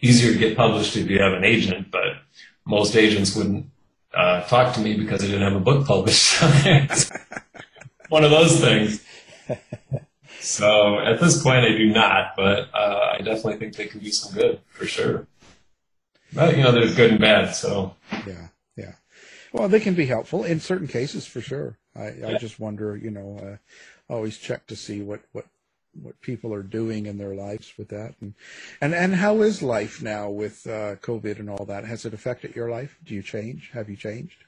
[0.00, 2.16] easier to get published if you have an agent," but
[2.66, 3.66] most agents wouldn't
[4.12, 6.42] uh, talk to me because I didn't have a book published.
[8.08, 9.04] One of those things.
[10.40, 14.10] So at this point, I do not, but uh, I definitely think they can do
[14.10, 15.26] some good for sure.
[16.32, 17.54] But you know, there's good and bad.
[17.54, 17.94] So
[18.26, 18.94] yeah, yeah.
[19.52, 21.78] Well, they can be helpful in certain cases for sure.
[21.96, 22.34] I.
[22.34, 25.46] I just wonder, you know, uh, always check to see what what
[26.02, 28.34] what people are doing in their lives with that, and
[28.80, 31.84] and and how is life now with uh, COVID and all that?
[31.84, 32.98] Has it affected your life?
[33.04, 33.70] Do you change?
[33.72, 34.44] Have you changed?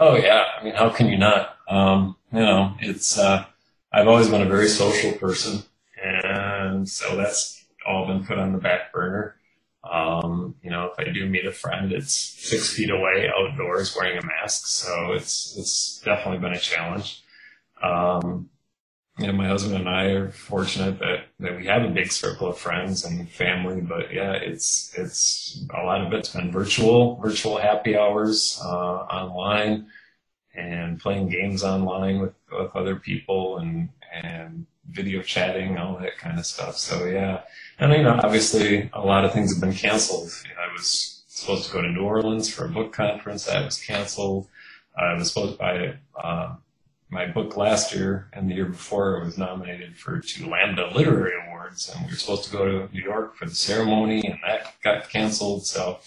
[0.00, 1.56] Oh yeah, I mean, how can you not?
[1.68, 3.18] Um, you know, it's.
[3.18, 3.44] Uh,
[3.92, 5.62] I've always been a very social person,
[6.02, 9.36] and so that's all been put on the back burner.
[9.90, 14.18] Um, you know, if I do meet a friend, it's six feet away, outdoors, wearing
[14.18, 14.66] a mask.
[14.66, 17.22] So it's it's definitely been a challenge.
[17.82, 18.50] Um,
[19.26, 22.58] know, my husband and I are fortunate that, that we have a big circle of
[22.58, 27.96] friends and family, but yeah, it's, it's a lot of it's been virtual, virtual happy
[27.96, 29.88] hours, uh, online
[30.54, 36.38] and playing games online with, with other people and, and video chatting, all that kind
[36.38, 36.76] of stuff.
[36.76, 37.42] So yeah.
[37.78, 40.30] And you know, obviously a lot of things have been canceled.
[40.44, 43.44] You know, I was supposed to go to New Orleans for a book conference.
[43.44, 44.48] That was canceled.
[44.96, 46.56] I was supposed by, uh,
[47.10, 51.32] my book last year and the year before it was nominated for two Lambda Literary
[51.46, 54.74] Awards and we were supposed to go to New York for the ceremony and that
[54.82, 55.64] got canceled.
[55.64, 56.00] So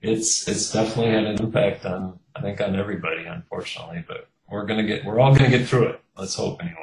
[0.00, 4.82] it's, it's definitely had an impact on, I think on everybody, unfortunately, but we're to
[4.82, 6.00] get, we're all to get through it.
[6.16, 6.78] Let's hope anyway.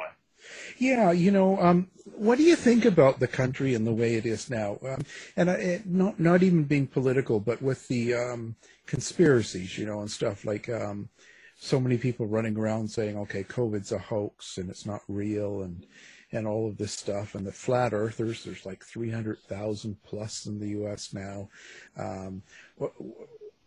[0.78, 4.26] Yeah, you know, um, what do you think about the country and the way it
[4.26, 4.78] is now?
[4.86, 5.04] Um,
[5.36, 8.56] and it, not not even being political, but with the um,
[8.86, 11.08] conspiracies, you know, and stuff like um,
[11.56, 15.86] so many people running around saying, "Okay, COVID's a hoax and it's not real," and
[16.32, 17.34] and all of this stuff.
[17.34, 21.12] And the flat earthers, there's like 300,000 plus in the U.S.
[21.12, 21.48] now.
[21.96, 22.42] Um,
[22.76, 22.92] what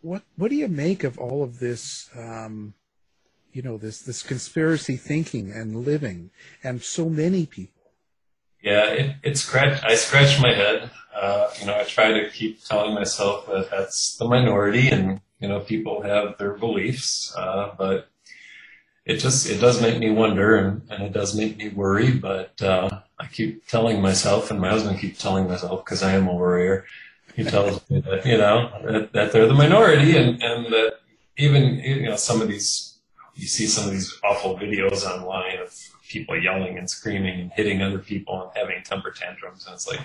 [0.02, 2.10] what what do you make of all of this?
[2.16, 2.74] Um,
[3.56, 6.30] you know this this conspiracy thinking and living,
[6.62, 7.90] and so many people.
[8.62, 9.82] Yeah, it, it scratch.
[9.82, 10.90] I scratch my head.
[11.14, 15.48] Uh, you know, I try to keep telling myself that that's the minority, and you
[15.48, 17.34] know, people have their beliefs.
[17.34, 18.08] Uh, but
[19.06, 22.12] it just it does make me wonder, and, and it does make me worry.
[22.12, 26.28] But uh, I keep telling myself, and my husband keeps telling myself because I am
[26.28, 26.84] a worrier.
[27.34, 30.96] He tells me that you know that, that they're the minority, and and that
[31.38, 32.85] even you know some of these
[33.36, 35.74] you see some of these awful videos online of
[36.08, 39.66] people yelling and screaming and hitting other people and having temper tantrums.
[39.66, 40.00] And it's like,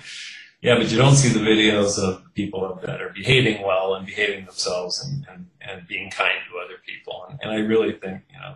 [0.60, 4.44] yeah, but you don't see the videos of people that are behaving well and behaving
[4.44, 7.26] themselves and, and, and being kind to other people.
[7.28, 8.54] And, and I really think, you know,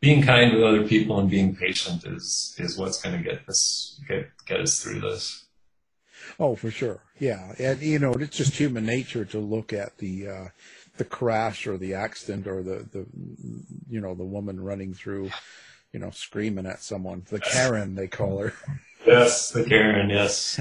[0.00, 4.00] being kind with other people and being patient is, is what's going to get this,
[4.06, 5.46] get, get us through this.
[6.38, 7.02] Oh, for sure.
[7.18, 7.52] Yeah.
[7.58, 10.48] And, you know, it's just human nature to look at the, uh,
[11.00, 13.06] the crash or the accident or the, the
[13.88, 15.30] you know the woman running through
[15.92, 17.22] you know screaming at someone.
[17.30, 18.52] The karen they call her.
[19.06, 20.60] Yes the karen yes.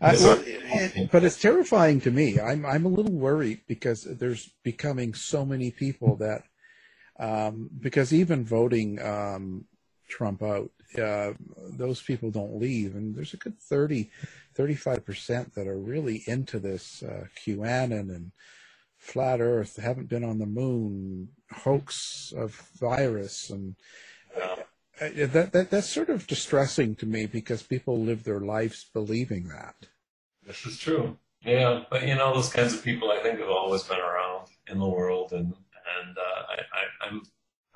[0.00, 2.38] I, well, it, but it's terrifying to me.
[2.38, 6.44] I'm i'm a little worried because there's becoming so many people that
[7.18, 9.64] um, because even voting um,
[10.08, 11.32] trump out uh,
[11.70, 12.94] those people don't leave.
[12.94, 14.10] And there's a good 30
[14.56, 18.32] 35% that are really into this uh, qanon and
[19.02, 23.74] flat Earth, haven't been on the moon, hoax of virus, and
[24.40, 24.56] uh,
[25.00, 29.74] that, that that's sort of distressing to me because people live their lives believing that.
[30.46, 31.18] This is true.
[31.44, 34.78] Yeah, but you know, those kinds of people I think have always been around in
[34.78, 37.22] the world, and and uh, I, I, I'm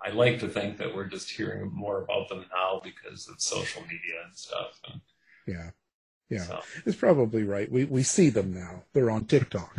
[0.05, 3.83] I like to think that we're just hearing more about them now because of social
[3.83, 4.81] media and stuff.
[4.89, 5.01] And,
[5.49, 5.71] yeah,
[6.31, 6.61] yeah, so.
[6.85, 7.71] it's probably right.
[7.71, 8.85] We we see them now.
[8.93, 9.77] They're on TikTok.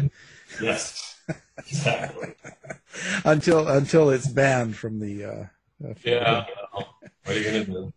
[0.62, 1.17] yes.
[1.58, 2.34] Exactly.
[3.26, 5.26] until until it's banned from the.
[5.26, 6.46] Uh, uh yeah.
[6.74, 7.94] Well, what are you gonna do?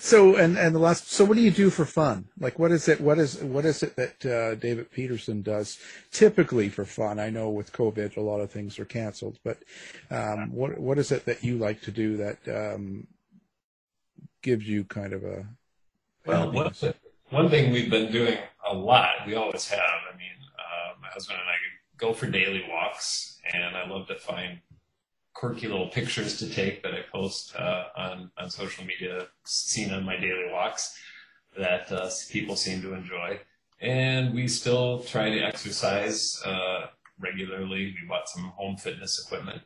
[0.00, 2.88] so and and the last so what do you do for fun like what is
[2.88, 5.78] it what is what is it that uh, david pederson does
[6.10, 9.58] typically for fun i know with covid a lot of things are canceled but
[10.10, 13.06] um, what what is it that you like to do that um,
[14.42, 15.46] gives you kind of a
[16.26, 16.72] well one,
[17.30, 21.38] one thing we've been doing a lot we always have i mean uh, my husband
[21.40, 21.67] and i
[21.98, 24.60] go for daily walks and i love to find
[25.38, 30.04] quirky little pictures to take that I post uh, on on social media, seen on
[30.04, 30.98] my daily walks,
[31.56, 33.38] that uh, people seem to enjoy.
[33.80, 36.86] And we still try to exercise uh,
[37.20, 37.94] regularly.
[38.00, 39.62] We bought some home fitness equipment,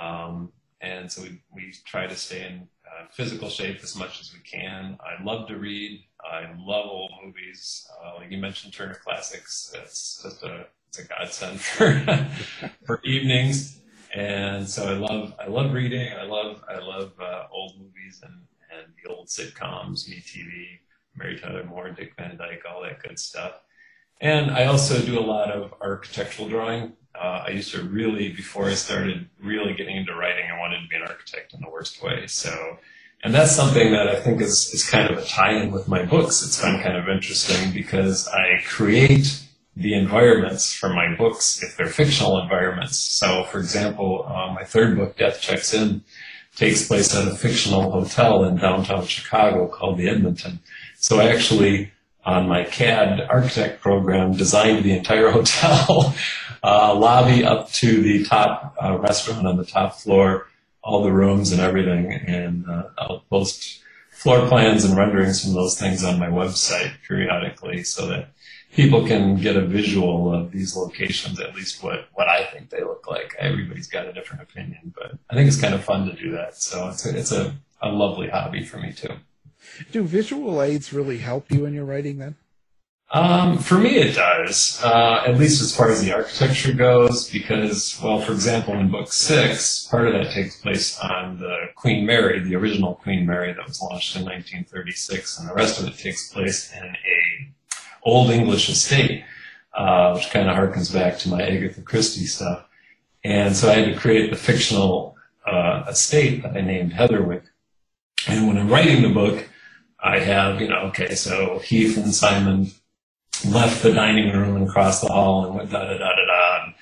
[0.00, 4.32] um, and so we we try to stay in uh, physical shape as much as
[4.32, 4.96] we can.
[5.00, 6.04] I love to read.
[6.24, 7.84] I love old movies.
[8.00, 9.72] Uh, like you mentioned, Turner Classics.
[9.74, 10.66] It's just a
[10.96, 12.28] it's a godsend for
[12.86, 13.80] for evenings
[14.14, 16.12] and so I love I love reading.
[16.12, 20.78] I love I love uh, old movies and and the old sitcoms, MeTV,
[21.16, 23.60] Mary Tyler Moore, Dick Van Dyke, all that good stuff.
[24.20, 26.92] And I also do a lot of architectural drawing.
[27.14, 30.88] Uh, I used to really, before I started really getting into writing, I wanted to
[30.88, 32.26] be an architect in the worst way.
[32.26, 32.78] So,
[33.22, 36.44] and that's something that I think is, is kind of a tie-in with my books.
[36.44, 39.43] It's been kind of interesting because I create
[39.76, 42.98] the environments from my books if they're fictional environments.
[42.98, 46.02] So, for example, uh, my third book, Death Checks In,
[46.56, 50.60] takes place at a fictional hotel in downtown Chicago called the Edmonton.
[50.96, 51.90] So I actually,
[52.24, 56.14] on my CAD architect program, designed the entire hotel
[56.62, 60.46] uh, lobby up to the top uh, restaurant on the top floor,
[60.82, 62.12] all the rooms and everything.
[62.12, 67.82] And uh, I'll post floor plans and renderings from those things on my website periodically
[67.82, 68.28] so that
[68.74, 72.80] people can get a visual of these locations, at least what, what I think they
[72.80, 73.34] look like.
[73.38, 76.56] Everybody's got a different opinion, but I think it's kind of fun to do that.
[76.56, 79.14] So it's a, it's a, a lovely hobby for me too.
[79.92, 82.36] Do visual aids really help you in your writing then?
[83.10, 87.98] Um, for me, it does, uh, at least as far as the architecture goes, because,
[88.02, 92.40] well, for example, in book six, part of that takes place on the Queen Mary,
[92.40, 96.32] the original Queen Mary that was launched in 1936, and the rest of it takes
[96.32, 97.54] place in a
[98.04, 99.24] Old English estate,
[99.72, 102.66] uh, which kind of harkens back to my Agatha Christie stuff.
[103.24, 107.44] And so I had to create the fictional uh, estate that I named Heatherwick.
[108.28, 109.48] And when I'm writing the book,
[109.98, 112.70] I have, you know, okay, so Heath and Simon
[113.48, 116.72] left the dining room and crossed the hall and went da da da da da.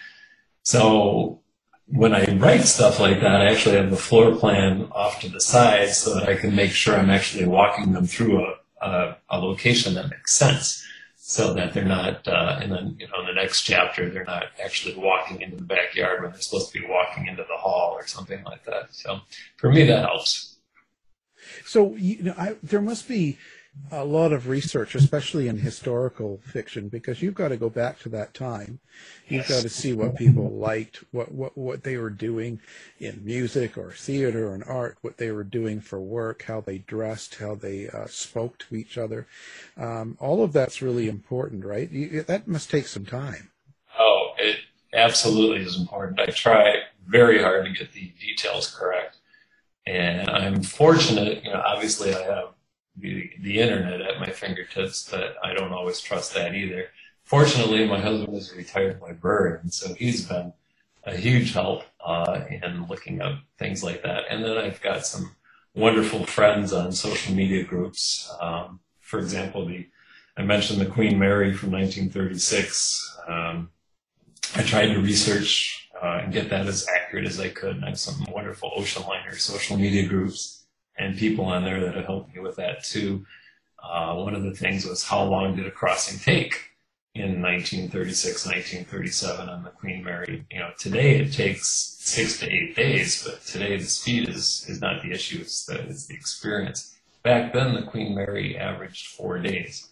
[0.64, 1.40] So
[1.86, 5.40] when I write stuff like that, I actually have the floor plan off to the
[5.40, 9.38] side so that I can make sure I'm actually walking them through a, a, a
[9.38, 10.81] location that makes sense
[11.24, 14.46] so that they're not, uh, and then, you know, in the next chapter, they're not
[14.62, 18.04] actually walking into the backyard when they're supposed to be walking into the hall or
[18.08, 18.92] something like that.
[18.92, 19.20] So
[19.56, 20.56] for me, that helps.
[21.64, 23.38] So, you know, I, there must be
[23.90, 28.08] a lot of research, especially in historical fiction, because you've got to go back to
[28.10, 28.80] that time.
[29.28, 32.60] You've got to see what people liked, what, what, what they were doing
[32.98, 37.36] in music or theater and art, what they were doing for work, how they dressed,
[37.36, 39.26] how they uh, spoke to each other.
[39.76, 41.90] Um, all of that's really important, right?
[41.90, 43.50] You, that must take some time.
[43.98, 44.56] Oh, it
[44.92, 46.20] absolutely is important.
[46.20, 46.74] I try
[47.06, 49.16] very hard to get the details correct.
[49.86, 52.48] And I'm fortunate, you know, obviously I have
[52.96, 56.88] the, the internet at my fingertips, but I don't always trust that either.
[57.24, 60.52] Fortunately, my husband is a retired librarian, so he's been
[61.04, 64.24] a huge help uh, in looking up things like that.
[64.28, 65.34] And then I've got some
[65.74, 68.30] wonderful friends on social media groups.
[68.40, 69.86] Um, for example, the
[70.36, 73.18] I mentioned the Queen Mary from 1936.
[73.28, 73.70] Um,
[74.56, 77.76] I tried to research uh, and get that as accurate as I could.
[77.76, 80.61] And I have some wonderful ocean liner social media groups
[80.98, 83.24] and people on there that have helped me with that too.
[83.82, 86.70] Uh, one of the things was how long did a crossing take
[87.14, 90.44] in 1936, 1937 on the Queen Mary?
[90.50, 94.80] You know, today it takes six to eight days, but today the speed is, is
[94.80, 96.96] not the issue, it's the, it's the experience.
[97.22, 99.88] Back then, the Queen Mary averaged four days.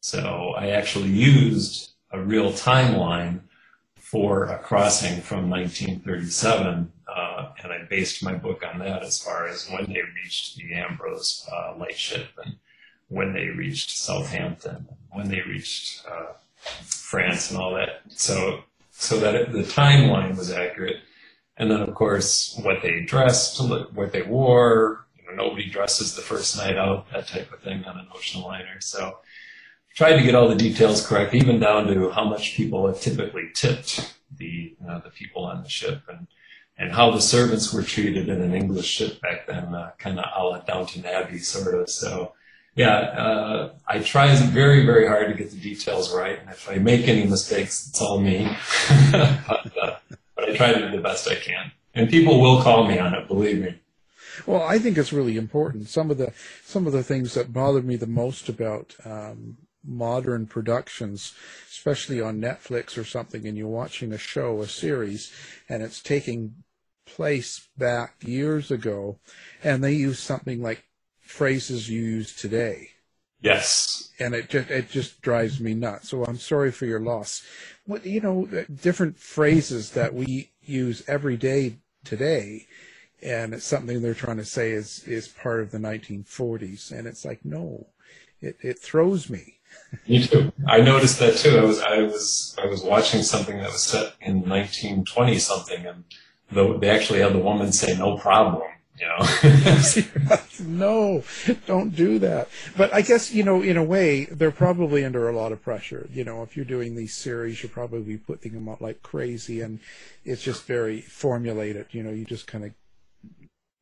[0.00, 3.40] So I actually used a real timeline
[3.96, 7.21] for a crossing from 1937 uh,
[7.62, 11.46] and I based my book on that as far as when they reached the Ambrose
[11.52, 12.56] uh, lightship and
[13.08, 18.00] when they reached Southampton, when they reached uh, France and all that.
[18.08, 20.96] So, so that it, the timeline was accurate.
[21.56, 25.06] And then, of course, what they dressed, what they wore.
[25.16, 28.42] You know, nobody dresses the first night out, that type of thing on an ocean
[28.42, 28.80] liner.
[28.80, 29.18] So,
[29.94, 33.50] tried to get all the details correct, even down to how much people have typically
[33.54, 34.74] tipped the
[35.04, 36.26] the people on the ship and
[36.78, 39.74] and how the servants were treated in an English ship back then.
[39.74, 41.88] Uh, kind of a la Downton Abbey sort of.
[41.90, 42.32] So
[42.74, 46.38] yeah, uh, I try very, very hard to get the details right.
[46.40, 48.56] And if I make any mistakes, it's all me.
[49.12, 49.96] but, uh,
[50.34, 51.72] but I try to do the best I can.
[51.94, 53.78] And people will call me on it, believe me.
[54.46, 55.88] Well, I think it's really important.
[55.88, 56.32] Some of the
[56.64, 61.34] some of the things that bother me the most about um, modern productions,
[61.82, 65.32] especially on Netflix or something, and you're watching a show, a series,
[65.68, 66.54] and it's taking
[67.06, 69.18] place back years ago,
[69.64, 70.84] and they use something like
[71.18, 72.90] phrases you use today.
[73.40, 74.10] Yes.
[74.20, 76.10] And it just it just drives me nuts.
[76.10, 77.44] So I'm sorry for your loss.
[77.84, 78.46] What you know,
[78.80, 82.68] different phrases that we use every day today,
[83.20, 87.24] and it's something they're trying to say is is part of the 1940s, and it's
[87.24, 87.88] like no,
[88.40, 89.58] it it throws me.
[90.08, 90.52] Me too.
[90.66, 91.58] I noticed that too.
[91.58, 96.04] I was I was I was watching something that was set in 1920 something, and
[96.50, 98.62] the, they actually had the woman say no problem
[99.02, 100.36] you know.
[100.60, 101.24] no,
[101.66, 102.48] don't do that.
[102.76, 106.08] But I guess you know, in a way, they're probably under a lot of pressure.
[106.12, 109.80] You know, if you're doing these series, you're probably putting them out like crazy, and
[110.24, 111.86] it's just very formulated.
[111.90, 112.72] You know, you just kind of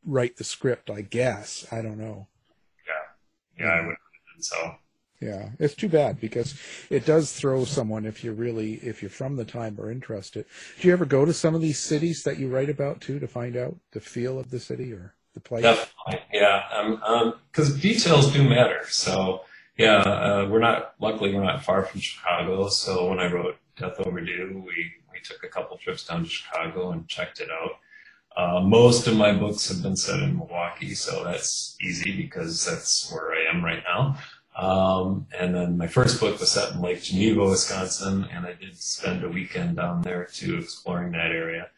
[0.05, 0.91] write the script.
[0.91, 2.28] I guess I don't know.
[2.86, 3.97] Yeah, yeah, I would.
[4.41, 4.76] So
[5.20, 6.54] yeah, it's too bad because
[6.88, 10.46] it does throw someone if you're really if you're from the time or interested.
[10.80, 13.28] Do you ever go to some of these cities that you write about too to
[13.28, 15.62] find out the feel of the city or the place?
[15.62, 17.34] Definitely, yeah.
[17.52, 18.80] Because um, details do matter.
[18.88, 19.42] So
[19.76, 22.68] yeah, uh, we're not luckily we're not far from Chicago.
[22.68, 26.92] So when I wrote Death Overdue, we we took a couple trips down to Chicago
[26.92, 27.72] and checked it out.
[28.36, 33.12] Uh, most of my books have been set in Milwaukee, so that's easy because that's
[33.12, 34.16] where I am right now.
[34.61, 38.76] Um, and then my first book was set in Lake Geneva, Wisconsin, and I did
[38.76, 41.68] spend a weekend down there too, exploring that area.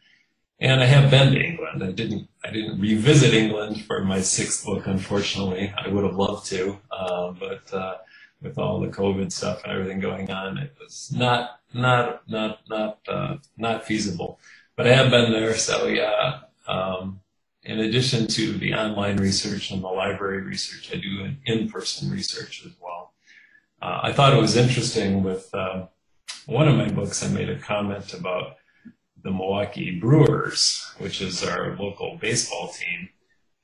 [0.59, 1.81] And I have been to England.
[1.81, 5.73] I didn't, I didn't revisit England for my sixth book, unfortunately.
[5.77, 7.97] I would have loved to, uh, but uh,
[8.41, 12.99] with all the COVID stuff and everything going on, it was not, not, not, not,
[13.07, 14.41] uh, not feasible.
[14.75, 16.41] But I have been there, so yeah.
[16.67, 17.21] Um,
[17.65, 22.63] in addition to the online research and the library research, I do an in-person research
[22.65, 23.13] as well.
[23.81, 25.87] Uh, I thought it was interesting with uh,
[26.45, 28.57] one of my books, I made a comment about
[29.23, 33.09] the Milwaukee Brewers, which is our local baseball team.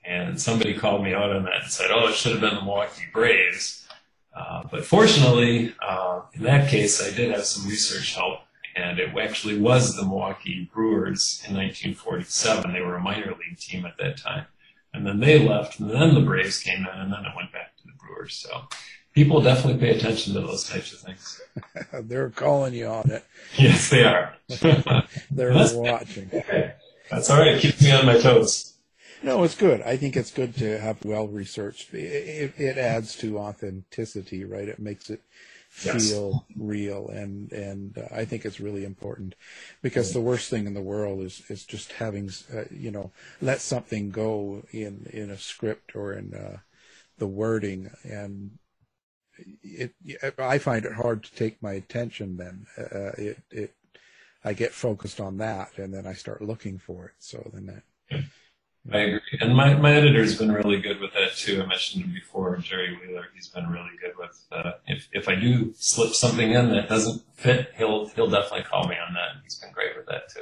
[0.05, 2.61] And somebody called me out on that and said, oh, it should have been the
[2.61, 3.85] Milwaukee Braves.
[4.33, 8.39] Uh, but fortunately, uh, in that case, I did have some research help
[8.79, 12.73] and it actually was the Milwaukee Brewers in 1947.
[12.73, 14.45] They were a minor league team at that time.
[14.93, 17.77] And then they left, and then the Braves came in, and then it went back
[17.77, 18.35] to the Brewers.
[18.35, 18.67] So
[19.13, 21.41] people definitely pay attention to those types of things.
[21.93, 23.25] They're calling you on it.
[23.57, 24.35] Yes, they are.
[25.31, 26.29] They're watching.
[26.33, 26.73] Okay.
[27.11, 27.55] That's all right.
[27.55, 28.73] It keeps me on my toes.
[29.21, 29.81] No, it's good.
[29.81, 31.93] I think it's good to have well researched.
[31.93, 34.69] It, it, it adds to authenticity, right?
[34.69, 35.21] It makes it
[35.69, 36.57] feel yes.
[36.57, 39.35] real and and uh, I think it's really important
[39.83, 43.61] because the worst thing in the world is is just having uh, you know let
[43.61, 46.57] something go in in a script or in uh,
[47.19, 48.57] the wording and
[49.61, 49.93] it
[50.39, 53.75] I find it hard to take my attention then uh, uh, it it
[54.43, 58.23] I get focused on that and then I start looking for it so then that
[58.91, 59.39] I agree.
[59.41, 61.61] And my, my editor's been really good with that too.
[61.61, 63.25] I mentioned him before, Jerry Wheeler.
[63.35, 67.21] He's been really good with, uh, if, if I do slip something in that doesn't
[67.35, 69.41] fit, he'll, he'll definitely call me on that.
[69.43, 70.41] He's been great with that too.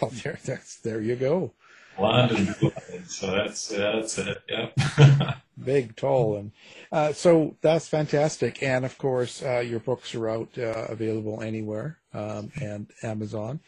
[0.00, 1.52] Well, there that's there you go.
[2.00, 4.42] Blonde and blonde, so that's that's it.
[4.48, 4.78] Yep.
[5.64, 6.52] Big, tall, and
[6.90, 8.62] uh, so that's fantastic.
[8.62, 13.60] And of course, uh, your books are out uh, available anywhere um, and Amazon.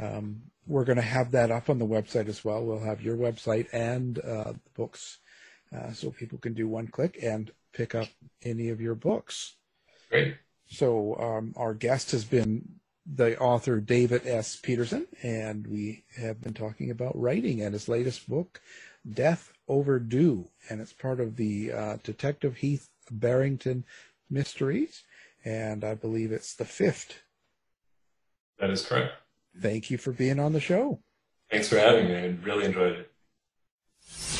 [0.00, 2.64] Um, we're going to have that up on the website as well.
[2.64, 5.18] We'll have your website and uh, the books,
[5.72, 8.08] uh, so people can do one click and pick up
[8.42, 9.54] any of your books.
[10.10, 10.36] Great.
[10.66, 14.60] So um, our guest has been the author David S.
[14.60, 18.60] Pederson, and we have been talking about writing and his latest book,
[19.10, 23.84] Death Overdue, and it's part of the uh, Detective Heath Barrington
[24.28, 25.02] mysteries,
[25.44, 27.22] and I believe it's the fifth.
[28.58, 29.14] That is correct.
[29.58, 31.00] Thank you for being on the show.
[31.50, 32.16] Thanks for having me.
[32.16, 34.39] I really enjoyed it.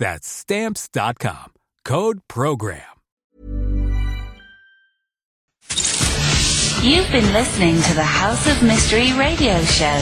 [0.00, 1.52] That's Stamps.com.
[1.84, 2.80] Code PROGRAM.
[6.82, 10.00] You've been listening to the House of Mystery radio show.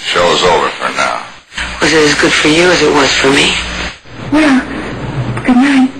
[0.00, 1.26] Show's over for now.
[1.82, 3.52] Was it as good for you as it was for me?
[4.32, 4.60] Well,
[5.44, 5.99] good night.